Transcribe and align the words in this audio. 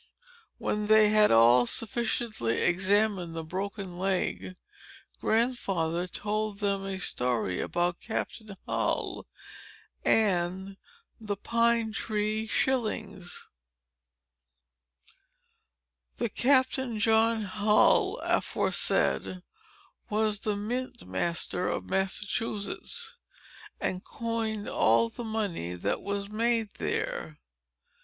When 0.57 0.87
they 0.87 1.09
had 1.09 1.29
all 1.31 1.67
sufficiently 1.67 2.57
examined 2.63 3.35
the 3.35 3.43
broken 3.43 3.99
leg, 3.99 4.55
Grandfather 5.19 6.07
told 6.07 6.57
them 6.57 6.83
a 6.87 6.97
story 6.97 7.61
about 7.61 7.99
Captain 7.99 8.47
John 8.47 8.57
Hull 8.65 9.27
and 10.03 10.77
THE 11.19 11.37
PINE 11.37 11.91
TREE 11.93 12.47
SHILLINGS 12.47 13.47
The 16.17 16.29
Captain 16.29 16.97
John 16.97 17.43
Hull, 17.43 18.17
aforesaid, 18.23 19.43
was 20.09 20.39
the 20.39 20.55
mint 20.55 21.05
master 21.07 21.67
of 21.69 21.91
Massachusetts, 21.91 23.17
and 23.79 24.03
coined 24.03 24.67
all 24.67 25.09
the 25.09 25.23
money 25.23 25.75
that 25.75 26.01
was 26.01 26.27
made 26.27 26.69
there. 26.79 27.37